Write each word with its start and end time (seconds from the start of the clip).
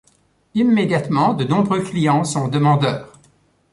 Immédiatement, 0.55 1.35
de 1.35 1.43
nombreux 1.43 1.83
clients 1.83 2.23
sont 2.23 2.47
demandeurs. 2.47 3.07